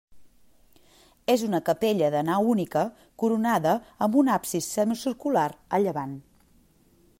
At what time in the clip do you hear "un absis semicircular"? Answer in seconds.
4.23-5.47